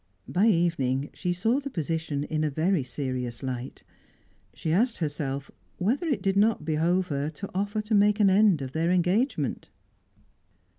[0.27, 3.83] By evening, she saw the position in a very serious light.
[4.51, 8.63] She asked herself whether it did not behove her to offer to make an end
[8.63, 9.69] of their engagement.